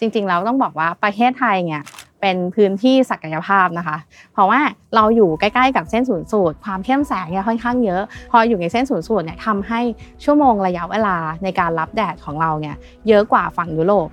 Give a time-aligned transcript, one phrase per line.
[0.00, 1.82] จริงๆแล้วต้องบอกว่าประเทศไทยเนี่ย
[2.20, 3.96] เป็นพื้นที่ศักยภาพนะคะ
[4.32, 4.60] เพราะว่า
[4.94, 9.80] เราอยู่ใกล้ๆกับเส้นศูนย์สูตร ความเข้มแสงเนี่ยค่อนข้างเยอะ พออยู่ในเส้นศูนย์สูตรเนี่ยทำให้
[10.24, 12.76] ชั่วโมงระยะเวลาในการรับแดดของเราเนี่ย
[13.08, 14.08] เยอะกว่าฝั่งยุโรป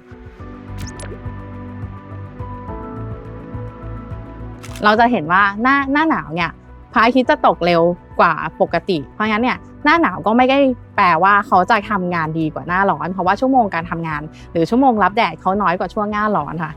[4.83, 6.51] เราจะเห็นว่าหน้าหน้าหนาวเนี่ย
[6.93, 7.81] พระอาทิตย์จะตกเร็ว
[8.19, 10.59] กว่าปกติ เพราะงั้นเนี่ย หน้าหนาวก็ไม่ได้
[10.95, 14.21] แปลว่าเขาจะทำงานดีกว่าหน้าร้อน เพราะว่าชั่วโมงการทำงาน
[14.51, 16.71] หรือชั่วโมงรับแดดเขาน้อยกว่าช่วงหน้าร้อนค่ะ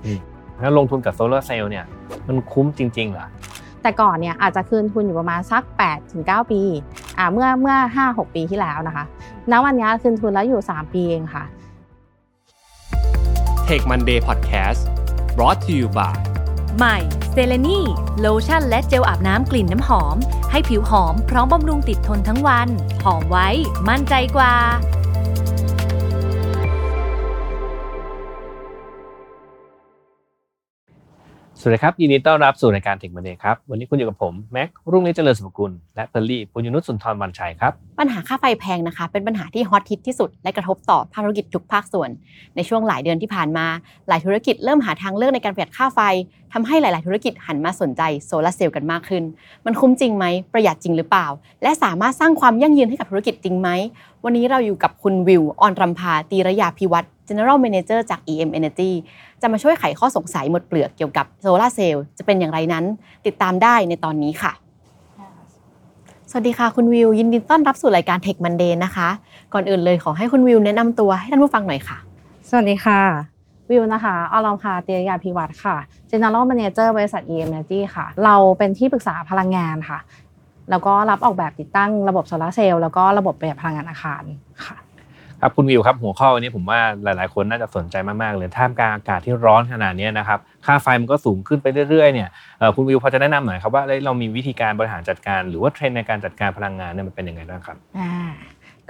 [0.61, 1.85] แล้วลงทุนกับโซลาร์เซลล์เนี่ย
[2.27, 3.29] มันคุ้มจริงๆเหรอ
[3.83, 6.61] แต่ก่อนเนี่ยอาจจะคืนทุนอยู่ประมาณสัก8ถึง9ปี
[7.19, 9.05] อ่าเมื่อเมื่อ 5-6 ปีที่แล้วนะคะ
[9.51, 11.45] ณวันนี้คืนทุนแล้วอยู่ 3 ปีเองค่ะ
[13.69, 14.81] Take Monday Podcast
[15.37, 16.15] brought to you by
[16.77, 16.99] ใหม่
[17.33, 17.81] เซเลนี
[18.21, 20.17] โลชั่นและเจลอาบน้ำกลิ่นน้ำหอม
[20.51, 22.69] ให้ผิวหอมพร้อมบำรุงติดทนทั้งวัน
[23.05, 23.49] หอมไว้
[23.89, 24.55] มั่นใจกว่า
[31.67, 42.11] วัสดีครับ ยินดีต้อนรับสู่รายการเทคมันเดย์ครับ วันนี้คุณอยู่กับผม แม็กรุ่งฤทธิ์เจริญสุภกุล และเตลลี่ปุญญนุชสุนทรวันชัยครับ ปัญหาค่าไฟแพงนะคะ เป็นปัญหาที่ฮอตฮิตที่สุด และกระทบต่อภาคธุรกิจทุกภาคส่วน
[42.57, 43.67] ในช่วงหลายเดือนที่ผ่านมา
[44.09, 46.01] หลายธุรกิจเริ่มหาทางเลือกในการประหยัดค่าไฟ
[46.53, 49.23] ทำให้หลาย ๆ ธุรกิจหันมาสนใจโซลาเซลล์กันมากขึ้น
[49.67, 51.27] มันคุ้มจริงไหมประหยัดจริงหรือเปล่า
[51.63, 53.69] และสามารถสร้างความยั่งยืนให้กับธุรกิจจริงไหม
[54.25, 58.91] วันนี้เราอยู่กับคุณวิวออนรำพาตีระยาพิวัตร General Manager จาก EM Energy
[59.41, 62.85] จะมาช่วยไขข้อสงสัยหมดเปลือกเกี่ยวกับโซลาร์เซลล์จะเป็นอย่างไรนั้น
[63.27, 64.53] ติดตามได้ในตอนนี้ค่ะ
[66.31, 69.09] สวัสดีค่ะคุณวิว ยินดีต้อนรับสู่รายการ Tech Monday นะคะ
[69.55, 71.99] ก่อนอื่นเลยขอให้คุณวิวแนะนำตัวให้ท่านผู้ฟังหน่อยค่ะ
[72.49, 73.01] สวัสดีค่ะ
[73.71, 75.77] วิวนะคะอลอมพาเตียยาพิวัตรค่ะ
[76.11, 79.99] General Manager บริษัท EM Energy ค่ะ เราเป็นที่ปรึกษาพลังงานค่ะ
[80.71, 84.23] แล้วก็รับออกแบบติดตั้งระบบโซลาร์เซลล์แล้วก็ระบบประหยัดพลังงานอาคาร
[84.67, 84.77] ค่ะ
[85.43, 98.13] ครับคุณวิวครับหัวข้อวันนี้ผมว่าหลาย ๆ คนน่าจะสนใจมาก ๆ เลยท่ามกลางอากาศที่ร้อนขนาดนี้นะครับค่าไฟมันก็สูงขึ้นไปเรื่อย ๆ เนี่ยเอ่อคุณวิวพอจะแนะนำหน่อยครับว่าเอ้ยเรามีวิธีการบริหารจัดการ หรือว่าเทรนด์ในการจัดการพลังงานเนี่ยมันเป็นยังไงบ้างครับอ่า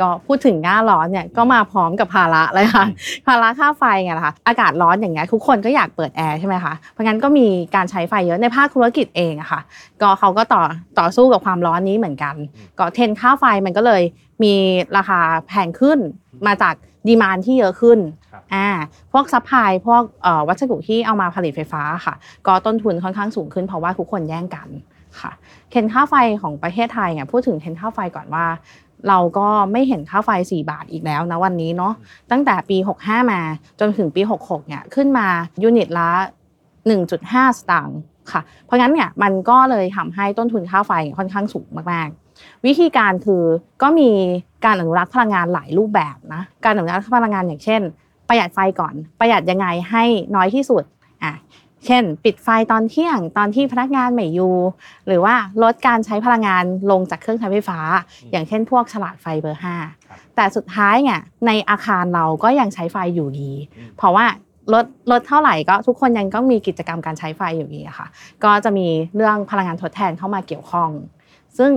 [0.00, 2.84] ก็พูดถึงหน้าร้อนเนี่ยก็มาพร้อมกับภาระเลยค่ะ
[3.26, 9.60] ภาระค่าไฟไงล่ะคะอากาศร้อนอย่างเงี้ยทุกคนก็อยากเปิดแอร์ใช่ไหมคะเพราะงั้นก็มีการใช้ไฟเยอะในภาคธุรกิจเองอะค่ะ
[10.02, 10.62] ก็เขาก็ต่อ
[10.98, 12.34] ต่อสู้กับความร้อนนี้เหมือนกัน
[12.78, 14.02] ก็เทรนด์ค่าไฟมันก็เลย
[14.42, 14.54] มี
[14.96, 15.98] ราคาแพงขึ้น
[16.46, 16.74] มาจาก
[17.08, 17.98] demand ที่เยอะขึ้น
[18.32, 18.68] ครับอ่า
[19.12, 22.14] พวก supply พวกเอ่อวัสดุที่เอามาผลิตไฟฟ้าค่ะ
[22.46, 24.68] ก็ต้นทุนค่อนข้างสูงขึ้นเพราะว่าทุกคนแย่งกัน
[25.20, 25.32] ค่ะ
[25.70, 28.46] เทรนด์ค่าไฟของประเทศไทยเนี่ยพูดถึงเทรนด์ค่าไฟก่อนว่า
[29.08, 31.92] เราก็ไม่เห็นค่าไฟ 4 บาทอีกแล้วนะวันนี้เนาะ
[32.30, 33.40] ตั้งแต่ปี 65 มา
[33.80, 35.26] จนถึงปี 66 เนี่ยขึ้นมา
[35.62, 36.10] ยูนิตละ
[36.84, 37.98] 1.5 สตางค์
[38.32, 43.42] ค่ะ เพราะงั้นเนี่ยมันก็เลยทำให้ต้นทุนค่าไฟค่อนข้างสูงมากๆ วิธีการคือ
[43.82, 44.10] ก็มี
[44.64, 47.80] การอนุรักษ์พลังงานหลายรูปแบบนะการอนุรักษ์พลังงานอย่างเช่น
[48.28, 50.04] ประหยัดไฟก่อนประหยัดยังไงให้
[50.36, 50.95] น้อยที่สุดอะ
[51.86, 54.56] เช่น ปิดไฟตอนเที่ยงตอนที่พนักงานไม่อยู่
[55.06, 57.78] หรือว่าลดการใช้พลังงานลงจากเครื่องใช้ไฟฟ้า
[58.30, 59.82] อย่างเช่นพวกฉลากไฟเบอร์ครับ
[60.12, 63.52] 5แต่สุดท้ายเนี่ยในอาคารเราก็ยังใช้ไฟอยู่ดี
[63.96, 64.26] เพราะว่า
[64.72, 68.06] ลดลดเท่าไหร่ก็ทุกคนยังต้องมีกิจกรรมการใช้ไฟอยู่ดีอะค่ะ
[68.44, 68.86] ก็จะมี
[69.16, 70.90] เรื่องพลังงานทดแทนเข้ามาเกี่ยวข้อง
[71.58, 71.72] ซึ่ง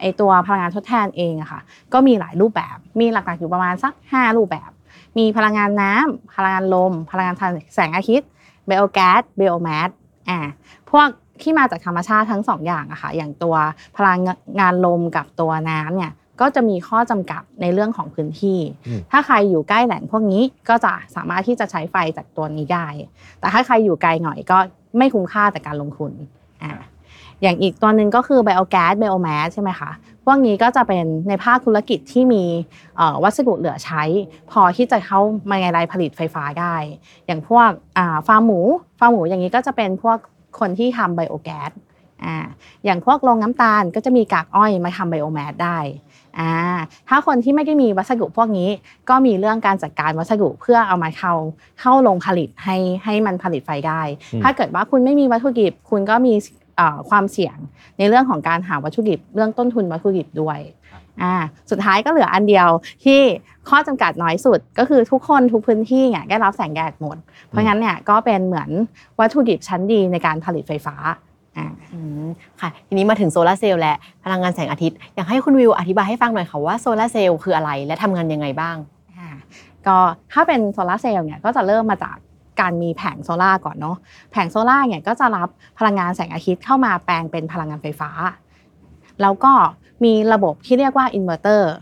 [0.00, 1.60] ไอตัวพลังงานทดแทนเองอะค่ะ
[1.92, 4.70] ก็มีหลายรูปแบบ มีหลักๆอยู่ประมาณสัก 5 รูปแบบ
[5.18, 7.34] มีพลังงานน้ำพลังงานลม พลังงาน
[7.74, 8.28] แสงอาทิตย์
[8.66, 9.90] ไบโอแก๊สไบโอแมส
[10.28, 10.38] อ่า
[10.90, 11.08] พวก
[11.42, 13.56] ที่มาจากธรรมชาติทั้งสองอย่างอะค่ะอย่างตัว
[13.96, 14.18] พลัง
[14.60, 22.86] งานลมกับตัวน้ำเนี่ยก็จะมีข้อจำกัดในเรื่องของพื้นที่อืมถ้าใครอยู่ใกล้แหล่งพวกนี้ก็จะสามารถที่จะใช้ไฟจากตัวนี้ได้
[23.40, 24.58] แต่ถ้าใครอยู่ไกลหน่อยก็
[24.98, 26.12] ไม่คุ้มค่าแต่การลงทุน
[26.62, 26.72] อ่า
[27.42, 29.90] อย่างอีกตัวหนึ่งก็คือไบโอแก๊สไบโอแมสใช่ไหมคะ
[30.26, 32.44] พวกนี้ก็จะเป็นในภาคธุรกิจที่มี
[32.96, 34.02] เอ่อวัสดุเหลือใช้
[34.50, 35.20] พอที่จะเข้า
[35.50, 36.74] มาในรายผลิตไฟฟ้าได้
[37.26, 38.60] อย่างพวกอ่าฟาร์มหมู
[38.98, 40.18] ฟาร์มหมูอย่างนี้ก็จะเป็นพวก
[40.58, 41.70] คนที่ทำไบโอแก๊ส
[42.24, 42.36] อ่า
[42.84, 45.78] อย่างพวกโรงน้ำตาลก็จะมีกากอ้อยมาทำไบโอแมสได้
[46.38, 46.52] อ่า
[47.08, 48.68] ถ้าคนที่ไม่ได้มีวัสดุพวกนี้
[49.08, 51.32] ก็มีเรื่องการจัดการวัสดุเพื่อเอามาเข้า
[51.80, 54.02] เข้าโรงผลิตให้ให้มันผลิตไฟได้
[54.32, 56.64] อืมถ้าเกิดว่าคุณไม่มีวัตถุดิบ คุณก็มีเอ่อ
[57.10, 57.56] ความเสี่ยง
[57.98, 60.58] ในเรื่องของการหาวัตถุดิบ เรื่องต้นทุนวัตถุดิบด้วย
[61.22, 61.34] อ่า
[61.70, 62.68] สุดท้ายก็เหลืออันเดียว
[63.04, 63.20] ที่
[63.68, 67.16] ข้อจำกัดน้อยสุดก็คือทุกคนทุกพื้นที่เนี่ยได้รับแสงแดดหมด
[67.48, 68.70] เพราะงั้นเนี่ยก็เป็นเหมือน
[69.20, 70.96] วัตถุดิบชั้นดีในการผลิตไฟฟ้า
[71.56, 72.26] อ่าอืม
[72.60, 73.94] ค่ะทีนี้มาถึงโซลาร์เซลล์และ
[74.24, 78.76] พลังงานแสงอาทิตย์อยากให้คุณวิวอธิบายให้ฟังหน่อยค่ะว่าโซลาร์เซลล์คืออะไรและทำงานยังไงบ้าง
[79.18, 79.28] อ่า
[79.86, 79.96] ก็
[80.32, 82.16] ถ้าเป็นโซลาร์เซลล์เนี่ยก็จะเริ่มมาจาก
[82.60, 83.96] การมีแผงโซลาร์ก่อนเนาะ
[84.32, 85.48] แผงโซลาร์เนี่ยก็จะรับ
[85.78, 88.10] พลังงานแสงอาทิตย์เข้ามาแปลงเป็นพลังงานไฟฟ้า
[89.22, 89.52] แล้วก็
[90.04, 91.72] มีระบบที่เรียกว่าอินเวอร์เตอร์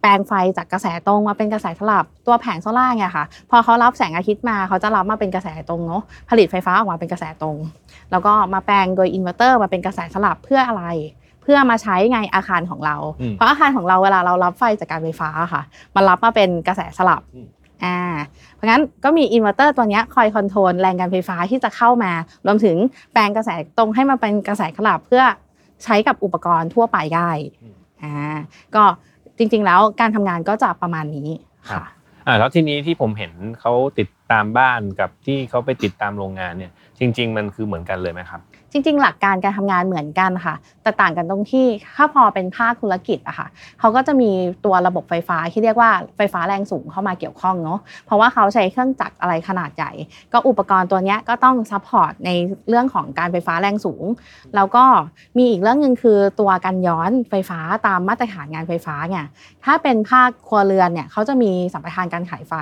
[0.00, 7.56] แปลงไฟจากกระแสตรงมาเป็นกระแสสลับตัวแผงโซลาร์เนี่ยค่ะ พอเขารับแสงอาทิตย์มาเขาจะรับมาเป็นกระแสตรงเนาะผลิตไฟฟ้าออกมาเป็นกระแสตรง
[8.10, 10.84] แล้วก็มาแปลงโดยอินเวอร์เตอร์มาเป็นกระแสสลับเพื่ออะไร
[11.42, 15.62] เพื่อมาใช้ในอาคารของเราอืมเพราะอาคารของเราเวลาเรารับไฟจากการไฟฟ้าค่ะ
[15.94, 17.22] มันรับมาเป็นกระแสสลับ
[17.84, 17.98] อืมอ่า
[18.54, 22.12] เพราะงั้นก็มีอินเวอร์เตอร์ตัวเนี้ยคอย control แรงการไฟฟ้าที่จะเข้ามา
[22.46, 22.76] รวมถึง
[23.12, 25.22] แปลงกระแสตรงให้มาเป็นกระแสสลับเพื่อ
[25.84, 27.30] ใช้กับอุปกรณ์ทั่วไปได้
[28.02, 28.12] อ่า
[28.74, 28.84] ก็
[29.38, 31.28] จริงๆแล้วการทำงานก็จะประมาณนี้
[31.70, 31.82] ค่ะ
[32.26, 38.40] อ่าแล้วทีนี้ที่ผมเห็นเขาติดตามบ้านกับที่เขาไปติดตามโรงงานเนี่ยจริง ๆ มันคือเหมือนกันเลยไหมครับ
[38.72, 41.66] จริง ๆ หลักการการทำงานเหมือนกันค่ะ แต่ต่างกันตรงที่
[41.96, 43.48] ถ้าพอเป็นภาคธุรกิจอะค่ะ
[43.80, 44.30] เขาก็จะมี
[44.64, 49.92] ตัวระบบไฟฟ้าที่เรียกว่าไฟฟ้าแรงสูงเข้ามาเกี่ยวข้องเนาะเพราะว่าเขาใช้เครื่องจักรอะไรขนาดใหญ่
[50.32, 52.30] ก็อุปกรณ์ตัวเนี้ยก็ต้อง support ใน
[52.68, 54.04] เรื่องของการไฟฟ้าแรงสูง
[54.54, 54.84] แล้วก็
[55.38, 59.24] มีอีกเรื่องหนึ่งคือตัวกันย้อนไฟฟ้าตามมาตรฐานงานไฟฟ้าเนี่ย
[59.64, 62.54] ถ้าเป็นภาคครัวเรือนเนี่ยเขาจะมีสัมปทานการขายไฟ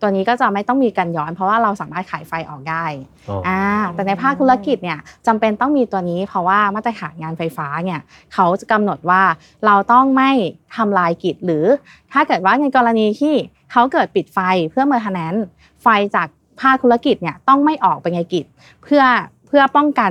[0.00, 2.84] ตัวนี้ก็จะไม่ต้องมีกันย้อน เพราะว่าเราสามารถขายไฟออกได้
[3.28, 3.62] อ๋ออ่า
[3.94, 8.00] แต่ในภาคธุรกิจเนี่ยจำเป็นต้องมีตัวนี้ เพราะว่ามาตรฐานงานไฟฟ้าเนี่ย
[8.34, 9.22] เขาจะกำหนดว่า
[9.66, 10.30] เราต้องไม่
[10.76, 11.64] ทำลายกิจหรือ
[12.12, 13.34] ถ้าเกิดว่าในกรณีที่
[13.72, 14.38] เขาเกิดปิดไฟ
[14.70, 15.34] เพื่อ maintenance
[15.82, 16.28] ไฟจาก
[16.60, 18.44] ภาคธุรกิจเนี่ยต้องไม่ออกไปในกิจ
[18.82, 19.02] เพื่อ
[19.46, 20.10] เพื่อป้องกัน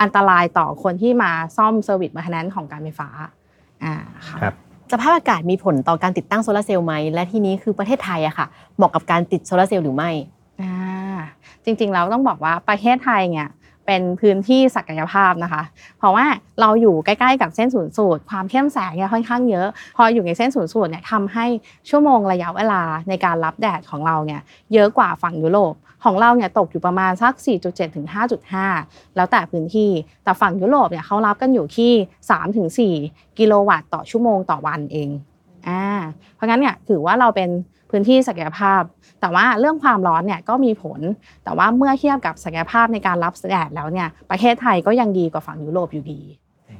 [0.00, 3.08] อันตรายต่อคนที่มาซ่อม service maintenance ของการไฟฟ้า
[3.84, 3.94] อ่า
[4.28, 4.54] ค่ะครับ
[4.92, 8.46] สภาพอากาศมีผลต่อการติดตั้งโซลาร์เซลล์ไหมและทีนี้คือประเทศไทยอะค่ะ
[8.76, 10.10] เหมาะกับการติดโซลาร์เซลล์หรือไม่
[10.62, 10.74] อ่า
[11.64, 13.48] จริงๆเราต้องบอกว่าประเทศไทยเนี่ย
[13.88, 15.62] เป็นพื้นที่ศักยภาพนะคะ
[15.98, 16.26] เพราะว่า
[16.60, 21.46] เราอยู่ใกล้ๆกับเส้นศูนย์สูตร ความเข้มแสงเนี่ยค่อนข้างเยอะ พออยู่ในเส้นศูนย์สูตรเนี่ยทำให้
[21.90, 24.40] ชั่วโมงระยะเวลาในการรับแดดของเราเนี่ย
[24.72, 25.74] เยอะกว่าฝั่งยุโรป
[26.04, 27.32] ของเราเนี่ยตกอยู่ประมาณสัก
[27.64, 28.06] 4.7 ถึง
[28.60, 29.90] 5.5 แล้วแต่พื้นที่
[30.24, 31.92] แต่ฝั่งยุโรปเนี่ยเขารับกันอยู่ที่
[32.24, 32.68] 3 ถึง
[33.02, 35.10] 4 กิโลวัตต์ต่อชั่วโมงต่อวันเอง
[35.68, 35.84] อ่า
[36.34, 37.50] เพราะงั้นเนี่ยถือว่าเราเป็น
[37.90, 38.82] พื้นที่ศักยภาพ
[39.20, 41.00] แต่ว่าเรื่องความร้อนเนี่ยก็มีผล
[41.44, 46.20] แต่ว่าเมื่อเทียบกับศักยภาพในการรับแดดแล้วเนี่ยประเทศไทยก็ยังดีกว่าฝั่งยุโรปอยู่ดี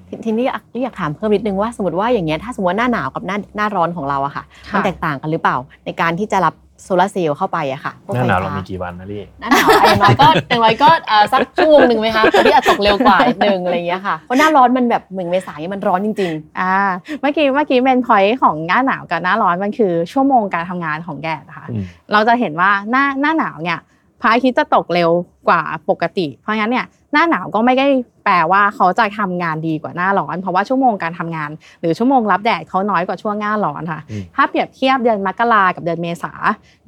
[0.09, 16.75] ททีนี้อยากอยากถามเพิ่มนิดนึงว่าสมมติว่าอย่างเงี้ยถ้าสมมติว่าหน้าหนาวกับหน้าหน้าร้อนของเราอะค่ะค่ะมันแตกต่างกันหรือเปล่า ในการที่จะรับ โซลาร์เซลล์เข้าไปอะค่ะพวกหน้าไฟหนาวฟ้เรามีกี่วันนะพี่ หน้าหนาวอย่างน้อยก็อย่างน้อยก็เอ่อสักชั่วโมงหนึ่งไหมคะคนที่อาจตกเร็วกว่านิดนึงอะไรอย่างเงี้ยค่ะเพราะหน้าร้อนมันแบบเหมือนเมษายนมันร้อนจริง อ่า
[17.21, 23.79] เมื่อกี้เมื่อกี้เป็นพอยต์ของหน้าหนาวกับหน้าร้อนมันคือชั่วโมงการทำงานของแดดนะคะ อืม เราจะเห็นว่าหน้าหน้าหนาวเนี่ย
[24.21, 25.11] พระอาทิตย์จะตกเร็ว
[25.49, 27.87] กว่าปกติ เพราะงั้นเนี่ยหน้าหนาวก็ไม่ได้
[28.25, 31.51] แปลว่าเขาจะทำงานดีกว่าหน้าร้อน เพราะว่าชั่วโมงการทำงาน
[31.81, 36.33] หรือชั่วโมงรับแดดเขาน้อยกว่าช่วงหน้าร้อนค่ะอืมถ้าเปรียบเทียบเดือนมกรากับเดือนเมษา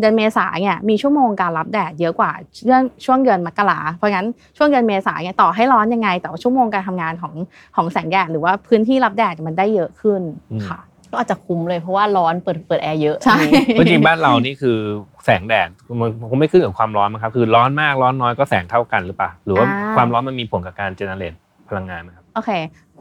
[0.01, 2.33] เดือนเมษาเนี่ยมีชั่วโมงการรับแดดเยอะกว่า
[2.67, 7.35] เดือนช่วงเดือนมกราเพราะงั้นช่วงเดือนเมษาเนี่ยต่อให้ร้อนยังไง แต่ว่าชั่วโมงการทำงานของ
[7.77, 10.21] ของแสงแดดหรือว่าพื้นที่รับแดดมันได้เยอะขึ้น
[10.53, 14.79] อืมค่ะๆ ก็อาจจะคุ้มเลยเพราะว่าร้อนเปิดเปิดแอร์เยอะใช่อันนี้เพราะจริงบ้านเรานี่คือ
[15.25, 15.69] แสงแดด
[16.01, 21.35] มันคงไม่ขึ้นกับความร้อนมั้งครับคือร้อนมากร้อนน้อยก็แสงเท่ากันหรือเปล่าหรือว่าอ่าความร้อนมันมีผลกับการเจเนเรต
[21.69, 22.51] พลังงานไหมครับโอเค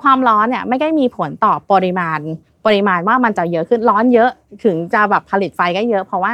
[0.02, 2.20] ความร้อนเนี่ยไม่ได้มีผลต่อปริมาณ
[2.66, 4.30] ปริมาณว่ามันจะเยอะขึ้นร้อนเยอะ
[4.64, 6.34] ถึงจะแบบผลิตไฟก็เยอะ เพราะว่า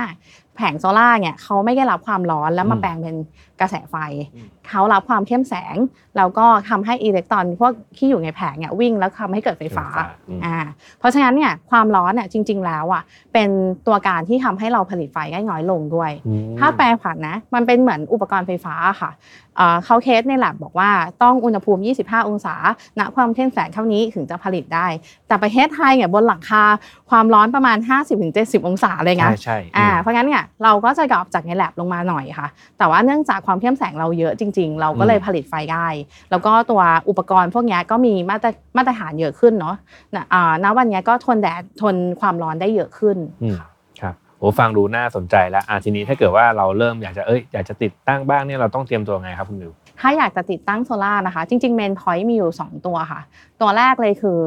[0.56, 3.16] แผงโซล่าร์เนี่ยเขาไม่ได้รับความร้อนแล้วมาอืมแปลงเป็น
[3.60, 3.96] กระแสไฟ
[4.36, 5.76] อืมเขารับความเข้มแสง
[6.18, 9.88] แล้วก็ทำให้อิเล็กตรอนพวกที่อยู่ในแผงเนี่ยวิ่งแล้วทำให้เกิดไฟฟ้า
[10.30, 10.58] อืมอ่า
[11.00, 13.04] เพราะฉะนั้นเนี่ยความร้อนเนี่ยจริง ๆ แล้วอะ
[13.34, 13.50] เป็น
[13.88, 19.12] ตัวการที่ทำให้เราผลิตไฟได้น้อยลงด้วยอืมถ้าแปรผันนะมันเป็นเหมือนอุปกรณ์ไฟฟ้าค่ะ
[19.58, 20.90] เอ่อเขาเคสใน lab บอกว่า
[21.24, 22.56] ต้องอุณหภูมิ 25 องศา
[23.00, 24.88] ณ ความเข้มแสงเท่านี้ถึงจะผลิตได้
[25.28, 26.64] แต่ประเทศไทยเนี่ยบนหลังคา
[27.10, 27.78] ความร้อนประมาณ
[28.24, 32.48] 50-70 องศาเลยนะใช่ใช่อ่าอืมเพราะงั้นเนี่ยเราก็จะดรอปจากใน lab ลงมาหน่อยค่ะ
[32.78, 35.88] แต่ว่าเนื่องจากความเข้มแสงเราเยอะจริง ๆ เราก็เลยอืมผลิตไฟได้
[36.32, 39.76] แล้วก็ตัวอุปกรณ์พวกเนี้ยก็มีมาตรมาตรฐานเยอะขึ้นเนาะ
[40.16, 43.58] นะอ่าณวันเนี้ยก็ทนแดดทนความร้อนได้เยอะขึ้นอืม
[44.02, 53.22] ครับโอ้ฟังดูน่าสนใจแล้วอะทีนี้ถ้าเกิดว่าเราเริ่มอยากจะเอ้ยอยากจะติดตั้งบ้างเนี่ยเราต้องเตรียมตัวไงครับคุณมิวถ้าอยากจะติดตั้งโซล่าร์นะคะ จริงๆเมนพอยต์มีอยู่ 2 ตัวค่ะ
[53.62, 54.40] ตัวแรกเลยคือ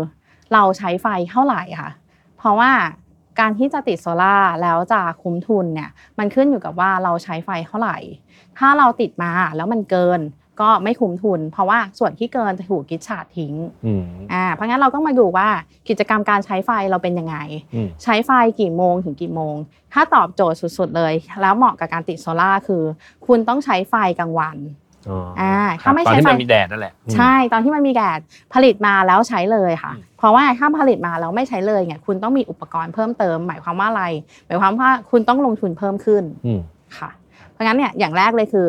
[0.54, 1.90] เราใช้ไฟเท่าไหร่ค่ะ
[2.38, 2.70] เพราะว่า
[3.40, 7.98] การที่จะติดโซล่าร์แล้วจะคุ้มทุนเนี่ยมันขึ้นอยู่กับว่าเราใช้ไฟเท่าไหร่
[8.58, 10.20] ถ้าเราติดมาแล้วมันเกิน
[10.60, 13.54] ก็ไม่คุ้มทุน เพราะว่าส่วนที่เกินจะถูกกิจฉาดทิ้ง
[13.86, 15.48] อืมอ่าเพราะงั้นเราก็มาดูว่า
[15.88, 17.36] กิจกรรมการใช้ไฟเราเป็นยังไง
[17.74, 18.30] อืมใช้ไฟ
[18.60, 19.54] กี่โมงถึงกี่โมง
[19.92, 22.82] ถ้าตอบโจทย์สุดๆเลย แล้วเหมาะกับการติดโซล่าร์คือ
[23.26, 24.56] คุณต้องใช้ไฟกลางวัน
[25.08, 28.20] อ๋ออ่าครัถ้าบไม่ตอนใช้ที่ไฟมันมีแดดนั่นแหละอืมใช่ตอนที่มันมีแดด
[28.54, 34.04] ผลิตมาแล้วใช้เลยค่ะอืมเพราะว่าถ้าผลิตมาแล้วไม่ใช้เลยเนี่ยคุณต้องมีอุปกรณ์เพิ่มเติม หมายความว่าอะไร
[34.46, 36.60] หมายความว่าคุณต้องลงทุนเพิ่มขึ้นอืม
[36.98, 37.10] ค่ะ
[37.52, 38.68] เพราะงั้นเนี่ยอย่างแรกเลยคือ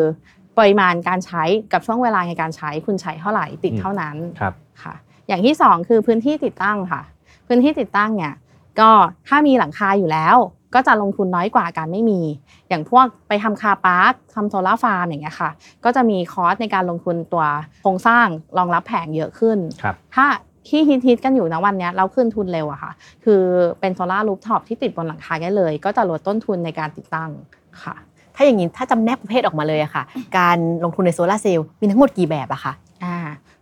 [0.58, 1.44] ปริมาณการใช้
[1.74, 4.94] กับช่วงเวลาในการใช้คุณใช้เท่าไหร่ติดอืมเท่านั้นครับค่ะ
[5.28, 7.02] อย่างที่สองคือพื้นที่ติดตั้งค่ะ
[7.48, 8.34] พื้นที่ติดตั้งเนี่ย
[8.80, 8.92] ก็
[9.28, 10.36] ถ้ามีหลังคาอยู่แล้ว
[10.74, 12.22] ก็จะลงทุนน้อยกว่าการไม่มี
[12.70, 15.50] อย่างพวกไปทำ carpark ทำ solar farm อย่างเงี้ยค่ะ
[15.84, 17.46] ก็จะมี cost ในการลงทุนตัว
[17.82, 20.26] โครงสร้างรองรับแผงเยอะขึ้นครับถ้า
[20.68, 22.92] ที่ฮิตๆกันอยู่นะวันเนี้ยเราคืนทุนเร็วอะค่ะ
[23.24, 23.42] คือ
[23.80, 27.30] เป็น solar rooftop ที่ติดบนหลังคาได้เลย ก็จะลดต้นทุนในการติดตั้ง
[27.84, 27.96] ค่ะ
[28.36, 30.04] ถ้าอย่างนี้ถ้าจำแนกประเภทออกมาเลยอะค่ะ
[30.38, 32.74] การลงทุนในโซลาร์เซลล์มีทั้งหมดกี่แบบอะคะ
[33.04, 33.18] อ่า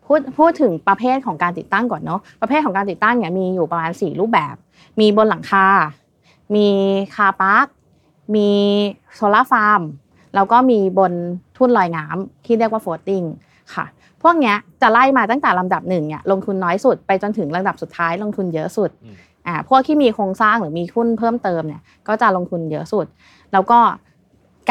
[0.06, 4.56] พูดพูดถึงประเภทของการติดตั้งก่อนเนาะประเภทของการติดตั้งเนี่ยมีอยู่ประมาณ 4 รูปแบบ
[5.00, 5.66] มีบนหลังคา
[6.56, 6.68] มี
[7.16, 7.66] carpark
[8.36, 8.50] มี
[9.16, 9.82] solar farm
[10.36, 11.14] แล้วก็มีบน
[11.58, 13.24] ทุ่นลอยน้ำที่เรียกว่า floating
[13.74, 13.86] ค่ะ
[14.22, 19.16] พวกเนี้ยจะไล่มาตั้งแต่ลำดับหนึ่งเนี่ยลงทุนน้อยสุดไปจนถึงลำดับสุดท้ายลงทุนเยอะสุดอืม
[19.48, 23.06] อ่าพวกที่มีโครงสร้างหรือมีทุนเพิ่มเติมเนี่ยก็จะลงทุนเยอะสุด
[23.54, 23.80] แล้วก็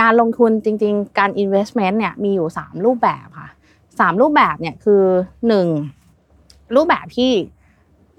[0.01, 3.49] การลงทุนจริง ๆ การ investment เนี่ยมีอยู่ 3 รูปแบบค่ะ
[4.01, 5.03] สามรูปแบบเนี่ยคือ
[5.49, 5.67] หนึ่ง
[6.75, 7.33] รูปแบบที่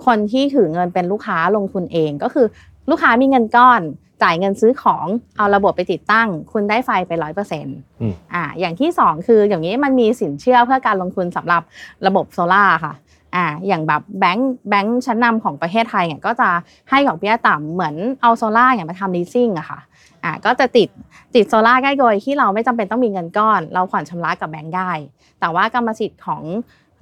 [0.05, 2.45] คนที่ถือเงินเป็นลูกค้าลงทุนเองก็คือ
[2.89, 3.82] ลูกค้ามีเงินก้อน
[4.24, 5.06] จ่ายเงินซื้อของ
[5.38, 11.62] เอาระบบไปติดตั้ง คุณได้ไฟไปร้อยเปอร์เซ็นต์อืมอ่าอย่างที่สองคืออย่างนี้มันมีสินเชื่อเพื่อการลงทุนสำหรับ
[12.08, 12.94] ระบบโซล่าร์ค่ะ
[13.36, 16.50] อ่าอย่างแบบแบงค์แบงค์ชั้นนำของประเทศไทยเนี่ยก็จะ
[16.89, 19.79] ให้ดอกเบี้ยต่ำเหมือนเอาโซล่าร์อย่างมาทำ leasing อะค่ะ
[20.24, 20.89] อ่าก็จะติด
[21.36, 24.91] ติดโซล่าร์ได้โดยที่เราไม่จำเป็นต้องมีเงินก้อน เราผ่อนชำระกับแบงค์ได้
[25.39, 26.44] แต่ว่ากรรมสิทธิ์ของ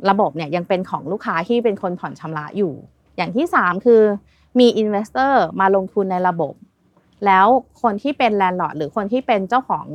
[0.09, 2.73] ระบบเนี่ยยังเป็นของลูกค้าที่เป็นคนผ่อนชำระอยู่
[3.17, 4.01] อย่างที่ 3 คือ
[4.59, 6.53] มี investor มาลงทุนในระบบ
[7.25, 7.47] แล้ว
[7.81, 9.85] คนที่เป็น landlord หรือคนที่เป็นเจ้าของ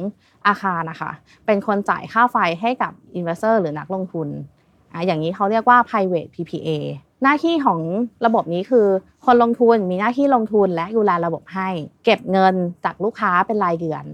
[0.47, 1.11] อาคารนะคะ
[1.47, 4.29] เป็นคนจ่ายค่าไฟให้กับ investor หรือนักลงทุน
[4.93, 6.69] อะอย่างนี้เขาเรียกว่า private PPA
[7.23, 7.81] หน้าที่ของ
[8.27, 8.87] ระบบนี้คือ
[9.27, 11.69] คนลงทุนมีหน้าที่ลงทุนและดูแลระบบให้
[12.05, 14.05] เก็บเงินจากลูกค้าเป็นรายเดือน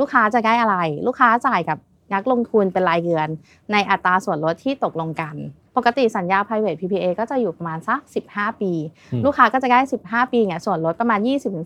[0.00, 1.78] ลูกค้าจะได้อะไร ลูกค้าจ่ายกับ
[2.14, 3.28] นักลงทุนเป็นรายเดือน
[3.72, 5.34] ในอัตราส่วนลดที่ตกลงกัน
[5.76, 8.72] ปกติสัญญา private PPA ก็จะอยู่ประมาณสัก 15 ปี
[9.12, 11.20] อืมลูกค้าก็จะได้ 15 ปีเนี่ยส่วนลดประมาณ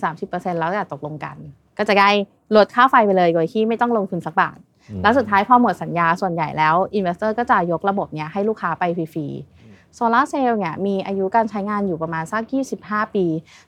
[0.06, 1.36] 20-30%แล้วแต่ตกลงกัน
[1.78, 2.10] ก็จะได้
[2.56, 4.58] ลดค่าไฟไปเลยโดยที่ไม่ต้องลงทุนสักบาท
[4.90, 12.42] อืมแล้วสุดท้ายพอหมดสัญญาส่วนใหญ่แล้ว Investor ก็จะยกระบบเนี้ยให้ลูกค้าไปฟรีๆ โซลาร์เซลล์เนี่ยมีอายุการใช้งานอยู่ประมาณสัก
[12.78, 13.24] 25 ปี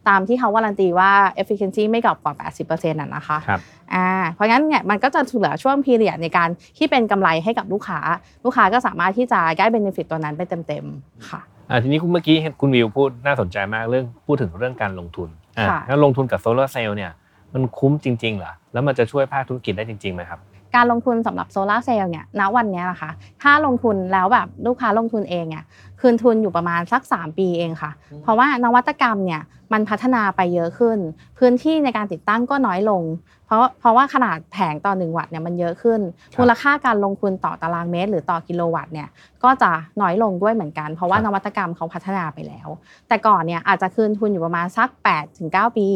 [0.09, 1.11] ตามที่เขา warranty ว่า
[1.41, 2.35] efficiency ไม่ต่ำกว่า
[2.69, 3.61] 80%น่ะนะคะครับ
[3.95, 6.49] อ่าเพราะงั้นเนี่ยมันก็จะเหลือช่วง period ในการ
[6.79, 8.01] ที่เป็นกำไรให้กับลูกค้า
[8.45, 17.13] ลูกค้าก็สามารถที่จะได้ benefit ตัวนั้นไปเต็มๆค่ะอ่าทีนี้คุณเมื่อกี้เห็นคุณวิวพูดน่าสนใจมากเรื่องพูดถึงเรื่องการลงทุนอ่าค่ะแล้วลงทุนกับโซลาร์เซลล์เนี่ย
[17.55, 20.41] มันคุ้มจริงๆเหรอแล้วมันจะช่วยภาคธุรกิจได้จริงๆไหมครับ
[20.77, 23.11] การลงทุนสำหรับโซลาร์เซลล์เนี่ยณวันเนี้ยนะคะ
[23.43, 25.65] ถ้าลงทุนแล้วแบบลูกค้าลงทุนเองเนี่ย
[26.03, 27.91] คืนทุนอยู่ประมาณสัก 3 ปีเองค่ะ
[28.23, 29.43] เพราะว่านวัตกรรมเนี่ย
[29.73, 30.99] มันพัฒนาไปเยอะขึ้น
[31.39, 33.03] พื้นที่ในการติดตั้งก็น้อยลง
[33.47, 36.01] เพราะเพราะว่าขนาดแผงต่อ 1 วัตต์เนี่ยมันเยอะขึ้น
[36.35, 39.09] ครับมูลค่าการลงทุนต่อตารางเมตร หรือต่อกิโลวัตต์เนี่ย
[39.45, 42.69] ก็จะน้อยลงด้วยเหมือนกัน เพราะว่าครับนวัตกรรมเขาพัฒนาไปแล้ว
[43.09, 45.89] แต่ก่อนเนี่ยอาจจะคืนทุนอยู่ประมาณสัก8ถึง9ปี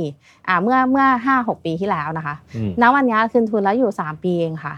[0.49, 4.75] อ่าเมื่อเมื่อ 5-6 ปีที่แล้วนะคะอืมณวันนี้คืนทุนแล้วอยู่ 3 ปีเองค่ะ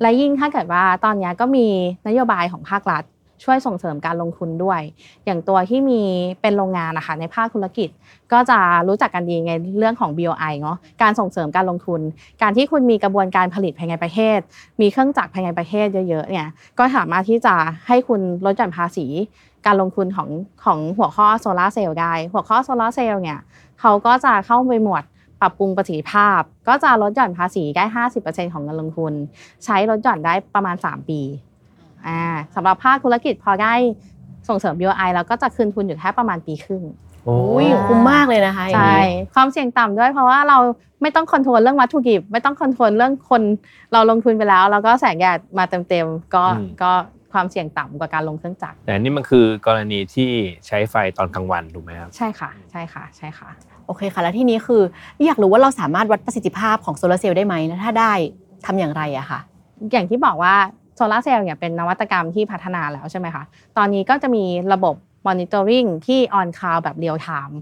[0.00, 1.66] และยิ่งถ้าเกิดว่าตอนนี้ก็มี
[2.08, 3.04] นโยบายของภาครัฐ
[3.44, 4.80] ช่วยส่งเสริมการลงทุนด้วย
[5.24, 6.02] อย่างตัวที่มี
[6.40, 7.88] เป็นโรงงานนะคะในภาคธุรกิจ
[8.32, 12.00] ก็จะรู้จักกันดีในเรื่องของ BOI เนาะการส่งเสริมการลงทุน
[12.42, 14.38] การที่คุณมีกระบวนการผลิตภายในประเทศ
[14.80, 17.54] มีเครื่องจักรภายในประเทศเยอะๆเนี่ยก็สามารถที่จะ
[17.86, 19.06] ให้คุณลดหย่อนภาษี
[19.66, 20.28] การลงทุนของ
[20.64, 23.38] ของหัวข้อโซลาร์เซลล์ได้ หัวข้อโซลาร์เซลล์เนี่ย
[23.80, 25.04] เขาก็จะเข้าไปหมวด
[25.40, 27.84] ปรับปรุงประสิทธิภาพ ก็จะลดหย่อนภาษีได้
[28.18, 29.12] 50%ของเงินลงทุน
[29.64, 31.20] ใช้ลดหย่อนได้ประมาณ 3 ปี
[32.06, 32.20] อ่า
[32.54, 33.74] สำหรับภาคธุรกิจพอได้
[34.48, 36.82] ส่งเสริม BOI แล้วก็จะคืนทุนอยู่แค่ประมาณปีครึ่ง
[37.24, 40.58] โอ้อุ้ยคุ้มมากเลยนะคะอย่างใช่นี้ความเสี่ยงต่ำด้วยเพราะว่าเรา
[41.02, 43.42] ไม่ต้อง control เรื่องวัตถุดิบ ไม่ต้อง control เรื่องคน
[43.92, 46.44] เราลงทุนไปแล้ว แล้วก็แสงแดดมาเต็มๆก็
[46.82, 46.90] ก็
[47.32, 50.30] ความเสี่ยงต่ำกว่าการลงเครื่องจักรแต่นี่มันคือกรณีที่
[50.66, 53.48] ใช้ไฟตอนกลางวันถูกไหมครับใช่ค่ะใช่ค่ะใช่ค่ะ
[53.86, 54.82] โอเคค่ะ แล้วที่นี้คือ
[55.26, 58.12] อยากรู้ว่าเราสามารถวัดประสิทธิภาพของโซลาร์เซลล์ได้ไหมและถ้าได้
[58.66, 59.40] ทำอย่างไรอะค่ะ
[59.92, 60.54] อย่างที่บอกว่า
[60.98, 63.44] โซลาร์เซลล์เนี่ยเป็นนวัตกรรมที่พัฒนาแล้วใช่ไหมคะ
[63.76, 64.94] ตอนนี้ก็จะมีระบบ
[65.26, 67.58] monitoring ที่ on cloud แบบ real time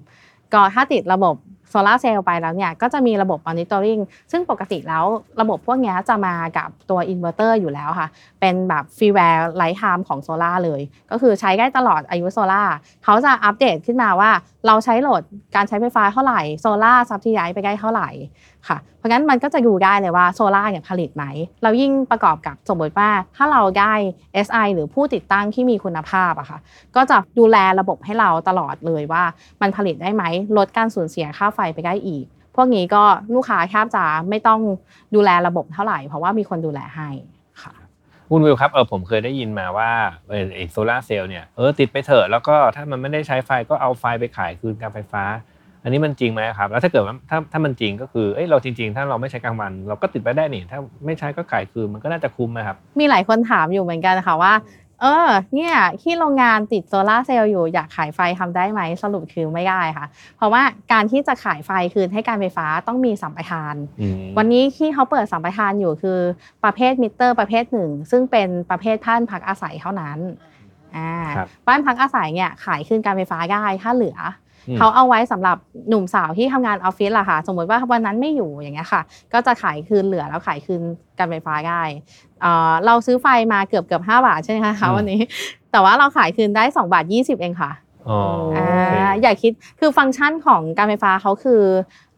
[0.52, 1.34] ก็ถ้าติดระบบ
[1.70, 3.98] โซลาเซลล์ไปแล้วเนี่ยก็จะมีระบบ monitoring
[4.32, 5.04] ซึ่งปกติแล้ว
[5.40, 8.08] ระบบพวกนี้จะมากับตัวอินเวอร์เตอร์อยู่แล้วค่ะ
[8.40, 10.80] เป็นแบบ freeware lifetime ของโซลาเลย
[11.10, 12.62] ก็คือใช้ได้ตลอดอายุโซลา
[13.04, 14.30] เขาจะอัปเดตขึ้นมาว่า
[14.66, 15.22] เราใช้ load
[15.54, 18.10] การใช้ไฟฟ้าเท่าไหร่โซลาร์ subsidize ไปได้เท่าไหร่
[18.68, 21.24] ค่ะเพราะงั้นมันก็จะดูได้เลยว่าโซล่าเนี่ยผลิตไหม
[21.62, 23.92] เรายิ่งประกอบกับสมมติว่าถ้าเราได้
[24.46, 26.58] SI หรือผู้ติดตั้งที่มีคุณภาพอะค่ะ
[26.96, 29.22] ก็จะดูแลระบบให้เราตลอดเลยว่า
[29.62, 30.24] มันผลิตได้ไหม
[30.56, 32.24] ลดการสูญเสียค่าไฟไปได้อีก
[32.56, 33.02] พวกนี้ก็
[33.34, 34.60] ลูกค้าแทบจะไม่ต้อง
[35.14, 37.08] ดูแลระบบเท่าไหร่ เพราะว่ามีคนดูแลให้
[37.62, 37.74] ค่ะ
[38.30, 39.90] คุณวิวครับเออผมเคยได้ยินมาว่า
[40.30, 45.24] เออไอโซลาร์เซลล์เนี่ยเออติดไปเถอะแล้วก็ถ้ามันไม่ได้ใช้ไฟก็เอาไฟไปขายคืนการไฟฟ้า
[45.84, 54.52] อัอันนี้มันจริงไหมครับ แล้วถ้าเกิดว่าถ้าถ้ามันจริงก็คือเอ้ยเราจริง ๆ ถ้าเราไม่ใช้กลางวัน เราก็ติดไปได้นี่ถ้าไม่ใช้ก็ขายคืนมันก็น่าจะคุ้มนะครับ มีหลายคนถามอยู่เหมือนกันค่ะว่า
[55.02, 60.62] เออ เนี่ยที่โรงงานติดโซลาร์เซลล์อยู่อยากขายไฟทำได้ไหมสรุปคือไม่ได้ค่ะ เพราะว่า
[60.92, 66.18] การที่จะขายไฟคืนให้การไฟฟ้าต้องมีสัมปทานอืมวันนี้ที่เขาเปิดสัมปทานอยู่คือ
[66.64, 70.18] ประเภทมิเตอร์ประเภทหนึ่ง ซึ่งเป็นประเภทบ้านพักอาศัยเท่านั้น
[70.96, 74.18] อ่าครับบ้านพักอาศัยเนี่ยขายคืนการไฟฟ้าได้ถ้าเหลือ
[74.68, 75.56] อมเขาเอาไว้สำหรับ
[75.88, 80.82] หนุ่มสาวที่ทำงานออฟฟิศล่ะค่ะ สมมติว่าวันนั้นไม่อยู่อย่างเงี้ยค่ะ ก็จะขายคืนเหลือแล้วขายคืน
[81.18, 81.82] การไฟฟ้าได้
[82.42, 85.20] เอ่อเราซื้อไฟมาเกือบเกือบห้าบาทใช่ไหมคะวันนี้
[85.72, 87.72] แต่ว่าเราขายคืนได้2บาท20เองค่ะ
[88.08, 88.20] อ๋อ
[88.54, 91.62] โอเคอ่าอย่าคิดคือฟังก์ชันของการไฟฟ้าเขาคือ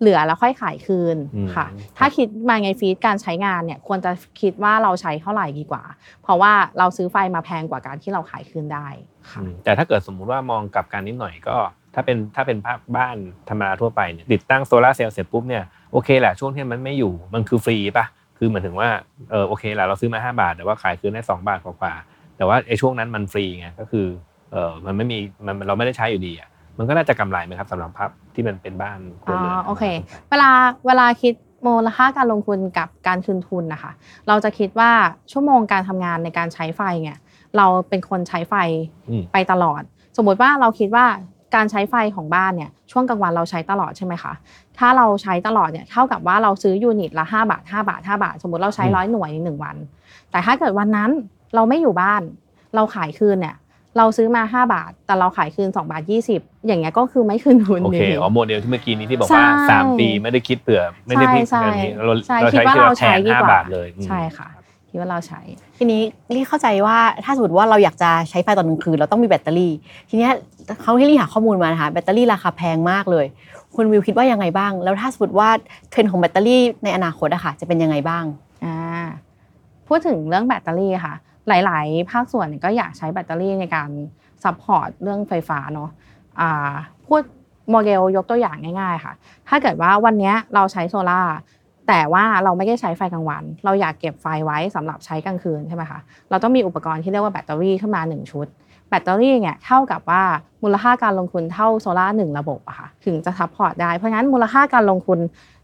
[0.00, 5.82] เหลือแล้วค่อยขายคืนอืมค่ะครับถ้าคิดมาไงฟีดการใช้งานเนี่ยควรจะคิดว่าเราใช้เท่าไหร่ดีกว่า
[6.22, 8.86] เพราะว่าเราซื้อไฟมาแพงกว่าการที่เราขายคืนได้
[9.30, 11.56] ค่ะอืมแต่ถ้าเกิดสมมุติว่ามองกลับกันนิดหน่อยก็
[11.94, 13.16] ถ้าเป็นถ้าเป็นภาคบ้าน
[13.48, 18.04] ธรรมดาทั่วไปเนี่ยติดตั้งโซลาร์เซลล์เสร็จปุ๊บเนี่ยโอเคแหละช่วงที่มันไม่อยู่มันคือฟรีป่ะ
[18.38, 18.88] คือหมายถึงว่า
[19.30, 24.06] เออโอเคแหละเราซื้อมา 5 บาท แต่ว่าขายคืนได้ 2 บาทกว่าๆแต่ว่าไอ้ช่วงนั้นมันฟรีไงก็คือ
[24.52, 29.84] เออมันไม่มีมันเราไม่ได้ใช้อยู่ดีอะมันก็น่าจะกำไรไหมครับสำหรับภาพที่มันเป็นบ้านครัวอ๋อรือนโอเค
[30.30, 30.50] เวลา
[30.86, 31.34] เวลาคิด
[31.66, 33.92] มูลค่าการลงทุนกับการคืนทุนนะคะ
[34.28, 34.90] เราจะคิดว่า
[35.32, 37.18] ชั่วโมงการทำงานในการใช้ไฟเนี่ย
[37.56, 38.54] เราเป็นคนใช้ไฟ
[39.08, 39.82] อืมไปตลอด
[40.16, 41.06] สมมุติว่าเราคิดว่า
[41.54, 44.32] การใช้ไฟของบ้านเนี่ยช่วงกลางวันเราใช้ตลอดใช่ไหมคะ
[44.78, 49.76] ถ้าเราใช้ตลอดเนี่ยเท่ากับว่าเราซื้อยูนิตละ5บาท5บาท5บาท สมมติเราใช้อืมร้อยหน่วยในหนึ่งวัน
[50.30, 51.10] แต่ถ้าเกิดวันนั้น
[51.54, 52.22] เราไม่อยู่บ้าน
[52.74, 53.56] เราขายคืนเนี่ย
[53.98, 56.02] เราซื้อมา 5 บาท แต่เราขายคืน 2 บาท
[56.34, 64.48] 20 อย่างเงี้ยก็คือไม่คืนทุนโอเคดีอ๋อโมเดลที่เมื่อกี้นี้ที่บอกใช่ว่าสามปีไม่ได้คิดเผื่อไม่ได้คิดใช่แบบนี้เราใช่เราคิดใช้ว่าคือเราแทใช้นดีห้ากว่าบาทเลยอืมใช่ค่ะ
[64.90, 65.40] คิดว่าเราใช้
[65.78, 66.02] ทีนี้
[66.34, 69.72] ลี่เข้าใจว่าถ้าสมมติว่าเราอยากจะใช้ไฟตอนกลางคืนเราต้องมีแบตเตอรี่
[70.08, 70.28] ทีนี้
[70.82, 73.26] เท่าที่ลี่หาข้อมูลมานะคะแบตเตอรี่ราคาแพงมากเลย
[73.76, 75.48] คุณวิวคิดว่ายังไงบ้าง แล้วถ้าสมมติว่า
[75.90, 78.24] เทรนด์ของแบตเตอรี่ในอนาคตอะค่ะจะเป็นยังไงบ้าง
[78.64, 78.76] อ่า
[79.88, 81.14] พูดถึงเรื่องแบตเตอรี่ค่ะ
[81.48, 83.88] หลาย ๆ ภาคส่วนเนี่ยก็อยากใช้แบตเตอรี่ในการ
[84.44, 85.90] support เรื่องไฟฟ้าเนาะ
[86.40, 86.72] อ่า
[87.06, 87.22] พูด
[87.70, 89.12] โมเดลยกตัวอย่างง่าย ๆ ค่ะ
[89.48, 91.34] ถ้าเกิดว่าวันนี้เราใช้โซลาร์
[91.88, 95.98] แต่ว่าเราไม่ได้ใช้ไฟกลางวัน เราอยากเก็บไฟไว้สำหรับใช้กลางคืนใช่ไหมคะ
[96.30, 98.46] เราต้องมีอุปกรณ์ที่เรียกว่าแบตเตอรี่ขึ้นมาหนึ่งชุด
[98.88, 100.22] แบตเตอรี่เนี่ยเท่ากับว่า
[100.62, 105.18] มูลค่าการลงทุนเท่าโซลาร์หนึ่งระบบอะค่ะถึงจะ support ได้เพราะงั้นมูลค่าการลงทุน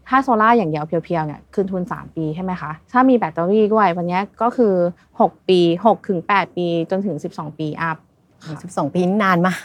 [0.09, 4.73] ถ้าโซล่าร์อย่างเดียวเพียวๆเนี่ยคืนทุน 3 ปีใช่ไหมคะถ้ามีแบตเตอรี่ด้วยวันนี้ก็คือ
[5.11, 7.97] 6 ปี6ถึง8ปีจนถึง 12 ปี up
[8.45, 9.57] 12 ปีนี่นานมาก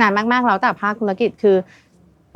[0.00, 1.56] นานมากๆแล้วแต่ภาคธุรกิจคือ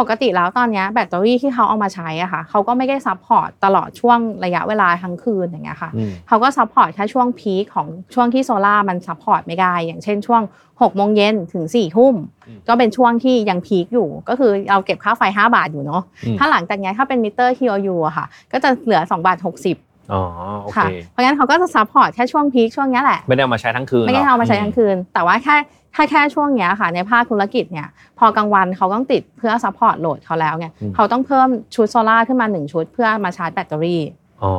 [0.02, 12.14] ปกติแล้วตอนเนี้ยแบตเตอรี่ที่เขาเอามาใช้อะค่ะเขาก็ไม่ได้ support ตลอดช่วงระยะเวลาทั้งคืนอย่างเงี้ยค่ะอืมเขาก็ support แค่ช่วง peak ของช่วงที่โซล่าร์มัน support ไม่ได้ อย่างเช่นช่วง6โมงเย็นถึง4ทุ่ม
[12.46, 20.22] อืมก็เป็นช่วงที่ยัง peak อยู่ ก็คือเราเก็บค่าไฟ 5 บาทอยู่เนาะอืมถ้าหลังจากนี้ถ้าเป็นมิเตอร์ TOU อะค่ะ ก็จะเหลือ2บาท60อ๋อ
[20.62, 25.56] โอเคค่ะเพราะงั้นเขาก็จะ support แค่ช่วง peak ช่วงเนี้ยแหละ ไม่ได้เอามาใช้ทั้งคืน ไม่ได้หรอกเอามาใช้ทั้งคืน แต่ว่าแค่
[25.94, 34.02] ถ้าแค่ช่วงเนี้ยค่ะ ในภาคธุรกิจเนี่ยพอกลางวันเขาต้องติดเพื่อ support load เขาแล้วไงอืมเขาต้องเพิ่มชุดโซล่าร์ขึ้นมา 1 ชุดเพื่อมาชาร์จแบตเตอรี่
[34.42, 34.52] อ๋อ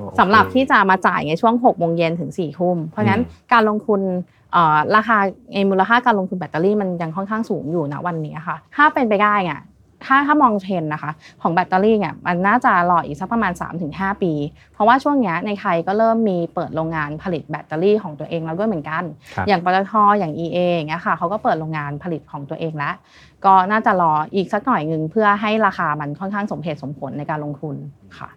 [0.00, 4.00] โอเคสำหรับที่จะมาจ่ายในช่วง6โมงเย็นถึง4ทุ่มเพราะงั้นอืมการลงทุน
[4.52, 5.18] เอ่อราคา
[5.52, 9.60] เองมูลค่าการลงทุนแบตเตอรี่มันยังค่อนข้างสูงอยู่นะวันนี้ค่ะ ถ้าเป็นไปได้เนี่ย
[10.06, 11.12] ถ้าถ้ามองเทรนด์นะคะ
[11.42, 13.52] ของแบตเตอรี่เนี่ยมันน่าจะรออีกสักประมาณ
[13.88, 14.32] 3-5 ปี
[14.72, 22.94] เพราะว่าช่วงเนี้ยในไทยก็เริ่มมีเปิดโรงงานผลิตแบตเตอรี่ของตัวเองแล้วด้วยเหมือนกันครับอย่างปตทอย่าง EA อย่างเงี้ยค่ะเขาก็เปิดโรงงานผลิตของตัวเองแล้ว
[23.44, 27.76] ก็น่าจะรออีกสักหน่อยหนึ่งเพื่อให้ราคามันค่อนข้างสมเหตุสมผลในการลงทุน
[28.18, 28.28] ค่ะ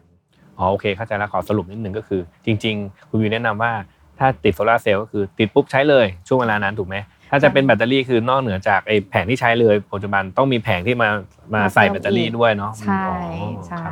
[0.57, 3.71] อ๋อโอเคเข้าใจแล้วขอสรุปนิดนึงก็คือ จริง ๆ คุณวิวแนะนำว่า
[4.19, 6.95] ถ้าติดโซลาร์เซลล์ก็คือติดปุ๊บใช้เลยช่วงเวลานั้นถูกไหม
[7.29, 11.09] ถ้าจะเป็นแบตเตอรี่คือนอกเหนือจากไอ้แผงที่ใช้เลยปัจจุบันต้องมีแผงที่มา
[11.53, 13.91] มาใส่แบตเตอรี่ด้วยเนาะใช่อ๋อใช่ครับ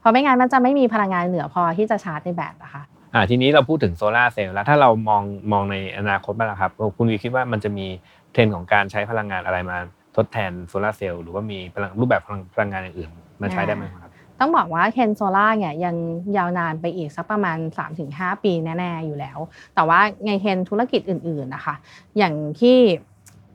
[0.00, 2.82] เพราะไม่งั้นมันจะไม่มีพลังงานเหลือพอที่จะชาร์จในแบตนะคะ
[3.14, 7.86] อ่าทีนี้เราพูดถึงโซลาร์เซลล์แล้วถ้าเรามองมองในอนาคตบ้างล่ะครับ คุณวิวคิดว่ามันจะมี
[8.32, 9.76] เทรนด์ของการใช้พลังงานอะไรมา
[10.16, 13.10] ทดแทนโซลาร์เซลล์หรือว่ามีพลังรูปแบบพลังพลังงานอย่างอื่น
[13.42, 14.05] มาใช้ได้ไหมครับ
[14.40, 15.96] ต้องบอกว่าเทรนด์โซล่าเนี่ยยัง
[16.36, 17.58] ยาวนานไปอีกสักประมาณ
[18.00, 19.38] 3-5 ปีแน่ๆอยู่แล้ว
[19.74, 21.74] แต่ว่าในเทรนด์ธุรกิจอื่นๆนะคะ
[22.18, 22.76] อย่างที่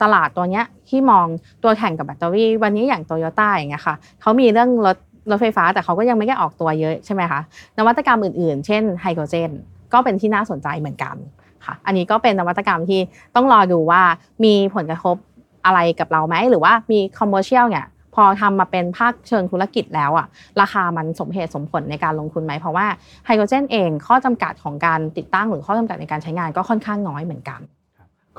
[0.02, 1.28] ตลาดตัวเนี้ยที่มอง
[1.64, 4.98] ตัวแข่งกับแบตเตอรี่ วันนี้อย่างโตโยต้าอย่างเงี้ยค่ะเขามีเรื่องรถ
[5.30, 7.40] รถไฟฟ้าแต่เขาก็ยังไม่ได้ออกตัวเยอะใช่ไหมคะ
[7.78, 9.52] นวัตกรรมอื่นๆ เช่นไฮโดรเจน
[9.94, 11.16] ก็เป็นที่น่าสนใจเหมือนกัน
[11.66, 13.00] ค่ะ อันนี้ก็เป็นนวัตกรรมที่
[13.36, 14.02] ต้องรอดูว่า
[14.44, 15.16] มีผลกระทบ
[15.66, 20.28] อะไรกับเราไหมหรือว่ามี commercial เนี่ย พอทำมาเป็นภาคเชิงธุรกิจแล้วอะ
[20.62, 22.88] ราคามันสมเหตุสมผลในการลงทุนไหมเพราะว่า
[23.26, 27.60] ไฮโดรเจนเองข้อจำกัดของการติดตั้งหรือข้อจำกัดในการใช้งานก็ค่อนข้างน้อยเหมือนกัน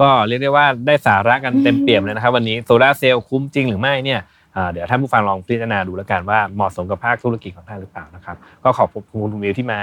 [0.01, 4.21] ก็เรียกได้ว่าได้สาระกันเต็มเปี่ยมเลยนะครับ วันนี้โซลาร์เซลล์คุ้มจริงหรือไม่เนี่ย
[4.73, 9.81] เดี๋ยวท่านผู้ฟังลองพิจารณาดูแล้วกันว่าเหมาะสมกับภาคธุรกิจของท่านหรือเปล่านะครับก็ขอบคุณคุณวิวที่มา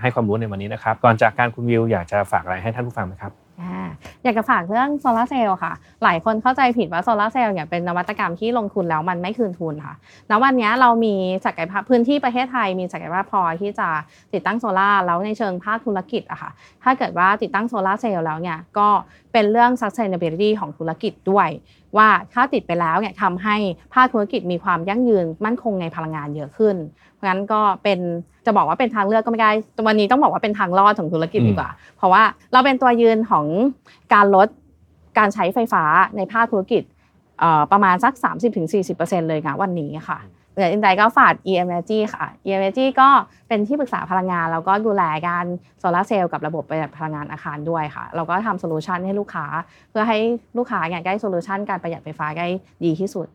[0.00, 3.32] ให้ความรู้ในวันนี้นะครับก่อนจากการคุณวิวอยากจะฝากอะไรให้ท่านผู้ฟังไหมครับ
[4.22, 5.72] อยากจะฝากเรื่องโซลาร์เซลล์ค่ะ
[6.04, 9.94] หลายคนเข้าใจผิดว่าโซลาร์เซลล์เนี่ยเป็นนวัตกรรมที่ลงทุนแล้วมันไม่คืนทุนค่ะ
[10.30, 13.88] ณ วันนี้เรามีศักยภาพพื้นที่ประเทศไทย มีศักยภาพพอที่จะ
[14.32, 16.50] ติดตั้งโซลาแล้วในเชิงภาคธุรกิจอะค่ะ
[16.82, 18.88] ถ้าเกิดว่าติดตั้งโซลาร์เซลล์แล้วเนี่ยก็
[19.32, 21.48] เป็นเรื่อง sustainability ของธุรกิจด้วย
[21.96, 23.56] ว่าถ้าติดไปแล้วเนี่ยทำให้
[23.94, 26.76] ภาคธุรกิจมีความยั่งยืนมั่นคงในพลังงานเยอะขึ้น
[27.22, 28.00] เพราะฉะนั้นก็เป็น
[28.46, 29.50] จะบอกว่าเป็นทางเลือกก็ไม่ได้
[29.86, 33.46] วันนี้ต้องบอกว่าเป็นทางรอดของธุรกิจดีกว่า เพราะว่าเราเป็นตัวยืนของ
[34.14, 34.48] การลด
[35.18, 35.84] การใช้ไฟฟ้า
[36.16, 36.82] ในภาคธุรกิจ
[37.40, 38.12] เอ่อประมาณสัก
[38.72, 40.18] 30-40%เลยค่ะวันนี้ค่ะ
[40.52, 43.08] เหลืออินไดก็ฝาก EMG ค่ะ EMG ก็
[43.48, 45.44] เป็นที่ปรึกษาพลังงาน แล้วก็ดูแลการ
[45.78, 49.46] โซลาร์เซลล์กับระบบประหยัดพลังงานอาคารด้วยค่ะ เราก็ทำโซลูชันให้ลูกค้า
[49.90, 50.18] เพื่อให้
[50.58, 52.46] ลูกค้าเนี่ยได้ solution การประหยัดไฟฟ้าได้
[52.84, 53.26] ดีที่สุด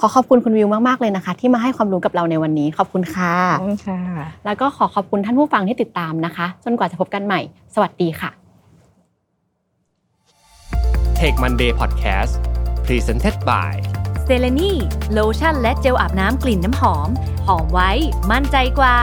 [0.00, 4.00] ขอขอบคุณคุณวิวมาก ๆ เลยนะคะ ที่มาให้ความรู้กับเราในวันนี้ ขอบคุณค่ะขอบคุณค่ะ
[4.46, 7.40] แล้วก็ขอขอบคุณท่านผู้ฟังที่ติดตามนะคะ จนกว่าจะพบกันใหม่
[7.74, 8.30] สวัสดีค่ะ
[11.18, 12.32] Tech Monday Podcast
[12.86, 13.74] Presented by
[14.24, 14.72] เซเลนี
[15.12, 17.08] โลชั่นและเจลอาบน้ำกลิ่นน้ำหอม
[17.46, 17.90] หอมไว้
[18.32, 18.96] มั่นใจกว่า